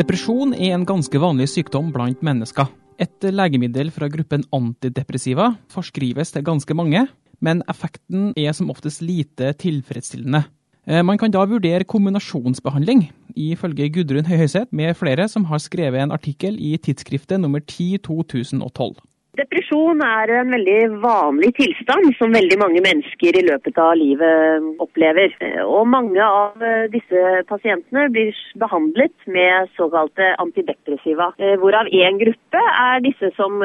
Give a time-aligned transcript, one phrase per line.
[0.00, 2.70] Depresjon er en ganske vanlig sykdom blant mennesker.
[2.96, 7.02] Et legemiddel fra gruppen antidepressiva forskrives til ganske mange,
[7.44, 10.46] men effekten er som oftest lite tilfredsstillende.
[10.88, 16.16] Eh, man kan da vurdere kombinasjonsbehandling, ifølge Gudrun Høyhøyseth med flere som har skrevet en
[16.16, 18.96] artikkel i tidsskriftet nummer 10 2012.
[19.38, 25.36] Depresjon er en veldig vanlig tilstand som veldig mange mennesker i løpet av livet opplever.
[25.62, 31.30] Og mange av disse pasientene blir behandlet med såkalte antidepressiva.
[31.62, 33.62] Hvorav én gruppe er disse som,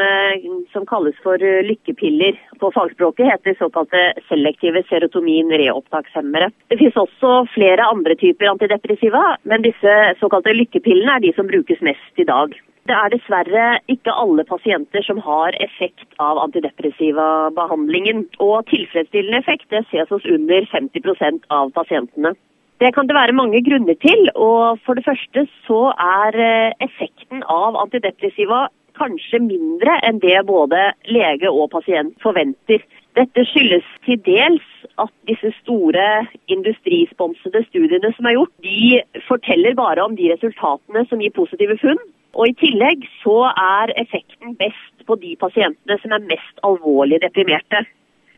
[0.74, 2.38] som, kalles for lykkepiller.
[2.62, 6.52] På fagspråket heter de såkalte selektive serotonin-reopptakshemmere.
[6.70, 11.82] Det finnes også flere andre typer antidepressiva, men disse såkalte lykkepillene er de som brukes
[11.90, 12.54] mest i dag.
[12.86, 18.28] Det er dessverre ikke alle pasienter som har effekt av antidepressiva behandlingen.
[18.38, 22.36] Og tilfredsstillende effekt det ses hos under 50% av pasientene.
[22.84, 24.30] Det kan det være mange grunner til.
[24.36, 28.68] og For det første så er eh, effekten av antidepressiva
[29.00, 32.84] kanskje mindre enn det både lege og pasient forventer.
[33.18, 34.68] Dette skyldes til dels
[35.02, 36.06] at disse store
[36.52, 42.00] industrisponsede studiene som er gjort, de forteller bare om de resultatene som gir positive funn.
[42.36, 47.86] Og I tillegg så er effekten best på de pasientene som er mest alvorlig deprimerte.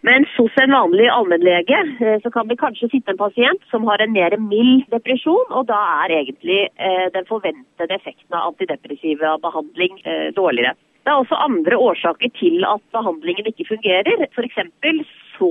[0.06, 4.04] Mens hos en vanlig allmennlege eh, så kan det kanskje sitte en pasient som har
[4.04, 9.98] en mer mild depresjon, og da er egentlig eh, den forventede effekten av antidepressiv behandling
[10.06, 10.78] eh, dårligere.
[11.08, 14.28] Det er også andre årsaker til at behandlingen ikke fungerer.
[14.28, 14.58] F.eks.
[15.38, 15.50] så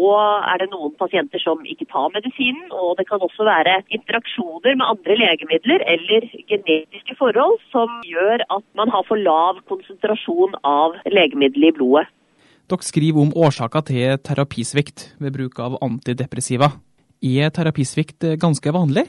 [0.51, 4.87] er det noen pasienter som ikke tar medisinen, og det kan også være interaksjoner med
[4.87, 11.73] andre legemidler eller genetiske forhold som gjør at man har for lav konsentrasjon av legemiddelet
[11.73, 12.07] i blodet.
[12.67, 16.73] Dere skriver om årsaker til terapisvikt ved bruk av antidepressiva.
[17.23, 19.07] Er terapisvikt ganske vanlig?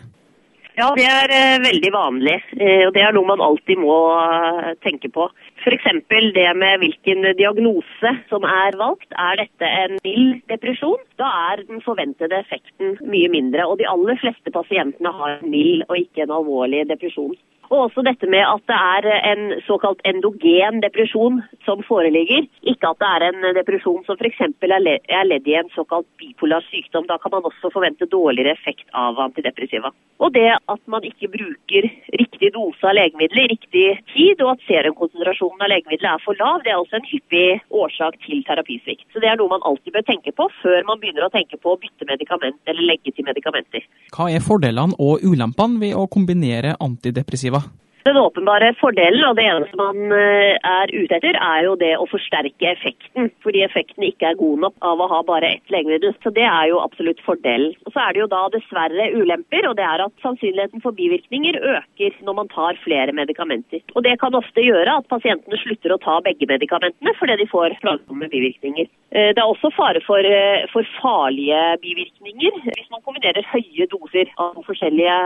[0.78, 2.36] Ja, det er eh, veldig vanlig.
[2.54, 5.26] Eh, og Det er noe man alltid må eh, tenke på.
[5.64, 5.88] F.eks.
[6.36, 9.10] det med hvilken diagnose som er valgt.
[9.18, 11.02] Er dette en mild depresjon?
[11.18, 13.66] Da er den forventede effekten mye mindre.
[13.66, 17.34] Og de aller fleste pasientene har mild og ikke en alvorlig depresjon.
[17.70, 22.48] Og også dette med at det er en såkalt endogen depresjon som foreligger.
[22.72, 24.40] Ikke at det er en depresjon som f.eks.
[24.64, 27.08] er ledd i en såkalt bipolar sykdom.
[27.10, 29.92] Da kan man også forvente dårligere effekt av antidepressiva.
[30.24, 31.90] Og det at man ikke bruker
[32.22, 36.64] riktig dose av legemiddelet i riktig tid, og at serumkonsentrasjonen av legemiddelet er for lav,
[36.64, 39.06] det er også en hyppig årsak til terapisvikt.
[39.14, 41.76] Så det er noe man alltid bør tenke på før man begynner å tenke på
[41.76, 43.86] å bytte medikament eller legge til medikamenter.
[44.16, 47.87] Hva er fordelene og ulempene ved å kombinere antidepressiva va?
[48.06, 52.08] Den åpenbare fordelen, og det eneste man eh, er ute etter, er jo det å
[52.10, 53.32] forsterke effekten.
[53.44, 56.16] Fordi effekten ikke er god nok av å ha bare ett legemiddel.
[56.24, 57.74] Så det er jo absolutt fordelen.
[57.86, 61.60] Og så er det jo da dessverre ulemper, og det er at sannsynligheten for bivirkninger
[61.76, 63.84] øker når man tar flere medikamenter.
[63.96, 67.76] Og det kan ofte gjøre at pasientene slutter å ta begge medikamentene fordi de får
[67.84, 68.88] plagsomme bivirkninger.
[69.12, 72.62] Eh, det er også fare for, eh, for farlige bivirkninger.
[72.72, 75.18] Hvis man kombinerer høye doser av forskjellige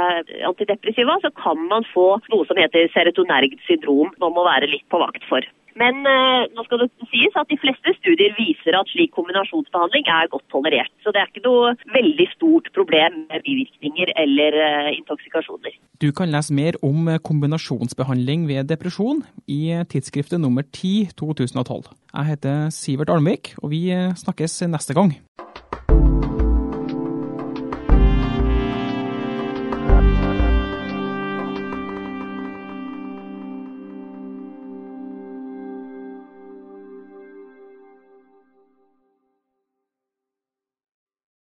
[0.49, 4.87] antidepressiva, så kan man få noe som heter heter serotonergt syndrom man må være litt
[4.89, 5.43] på vakt for.
[5.79, 10.27] Men eh, nå skal det sies at de fleste studier viser at slik kombinasjonsbehandling er
[10.33, 10.91] godt tolerert.
[11.03, 15.77] Så det er ikke noe veldig stort problem med bivirkninger eller eh, intoksikasjoner.
[16.03, 19.61] Du kan lese mer om kombinasjonsbehandling ved depresjon i
[19.91, 21.91] tidsskriftet nummer 10 2012.
[22.11, 23.85] Jeg heter Sivert Almvik, og vi
[24.19, 25.15] snakkes neste gang.